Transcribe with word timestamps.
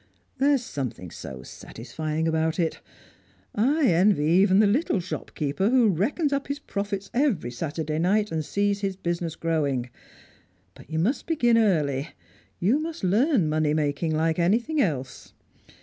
There's 0.39 0.63
something 0.63 1.11
so 1.11 1.43
satisfying 1.43 2.27
about 2.27 2.57
it. 2.59 2.81
I 3.53 3.85
envy 3.85 4.23
even 4.29 4.57
the 4.57 4.65
little 4.65 4.99
shopkeeper, 4.99 5.69
who 5.69 5.89
reckons 5.89 6.33
up 6.33 6.47
his 6.47 6.57
profits 6.57 7.11
every 7.13 7.51
Saturday 7.51 7.99
night, 7.99 8.31
and 8.31 8.43
sees 8.43 8.81
his 8.81 8.95
business 8.95 9.35
growing. 9.35 9.91
But 10.73 10.89
you 10.89 10.97
must 10.97 11.27
begin 11.27 11.55
early; 11.55 12.13
you 12.59 12.79
must 12.79 13.03
learn 13.03 13.47
money 13.47 13.75
making 13.75 14.15
like 14.15 14.39
anything 14.39 14.81
else. 14.81 15.33